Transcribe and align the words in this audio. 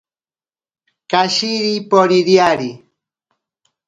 Kashiri 1.09 1.73
poririari. 1.89 2.69